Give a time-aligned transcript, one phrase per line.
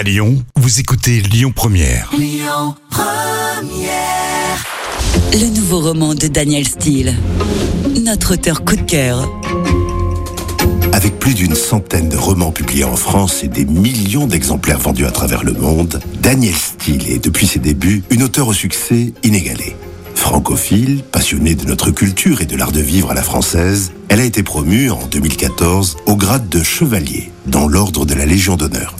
[0.00, 2.10] À Lyon, vous écoutez Lyon Première.
[5.34, 7.14] Le nouveau roman de Daniel Steele.
[8.02, 9.30] Notre auteur coup de cœur.
[10.94, 15.10] Avec plus d'une centaine de romans publiés en France et des millions d'exemplaires vendus à
[15.10, 19.76] travers le monde, Daniel Steele est, depuis ses débuts, une auteure au succès inégalé.
[20.14, 24.24] Francophile, passionnée de notre culture et de l'art de vivre à la française, elle a
[24.24, 28.94] été promue en 2014 au grade de chevalier dans l'ordre de la Légion d'honneur.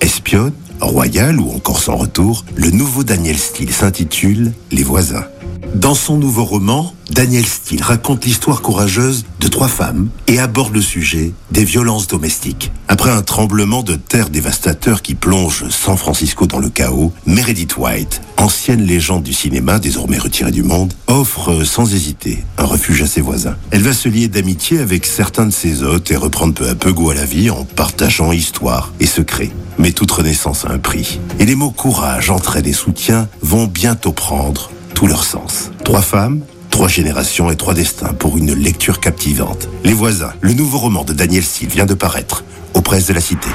[0.00, 5.26] Espionne, royale ou encore sans retour, le nouveau Daniel Steele s'intitule Les voisins.
[5.74, 10.80] Dans son nouveau roman, Daniel Steele raconte l'histoire courageuse de trois femmes et aborde le
[10.80, 12.72] sujet des violences domestiques.
[12.88, 18.20] Après un tremblement de terre dévastateur qui plonge San Francisco dans le chaos, Meredith White,
[18.36, 23.20] ancienne légende du cinéma désormais retirée du monde, offre sans hésiter un refuge à ses
[23.20, 23.56] voisins.
[23.70, 26.92] Elle va se lier d'amitié avec certains de ses hôtes et reprendre peu à peu
[26.92, 29.50] goût à la vie en partageant histoire et secrets.
[29.78, 31.20] Mais toute renaissance a un prix.
[31.38, 35.70] Et les mots courage, entraide et soutien vont bientôt prendre tout leur sens.
[35.84, 39.68] Trois femmes, trois générations et trois destins pour une lecture captivante.
[39.84, 43.20] Les voisins, le nouveau roman de Daniel Steele vient de paraître aux presses de la
[43.20, 43.48] Cité.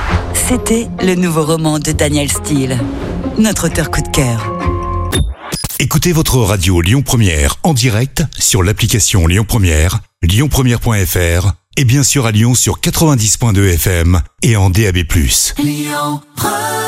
[0.48, 2.80] C'était le nouveau roman de Daniel Steele.
[3.39, 4.53] Notre auteur coup de cœur.
[5.80, 12.28] Écoutez votre radio Lyon Première en direct sur l'application Lyon Première, lyonpremière.fr et bien sûr
[12.28, 15.00] à Lyon sur 90.2 FM et en DAB+.
[15.08, 16.81] Première.